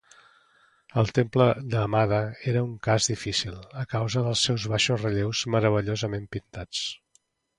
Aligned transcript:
El 1.01 1.09
temple 1.17 1.45
d'Amada 1.73 2.21
era 2.53 2.63
un 2.69 2.71
cas 2.87 3.09
difícil, 3.11 3.59
a 3.83 3.85
causa 3.93 4.25
dels 4.29 4.43
seus 4.49 4.67
baixos 4.73 5.05
relleus 5.07 5.43
meravellosament 5.57 6.29
pintats. 6.37 6.83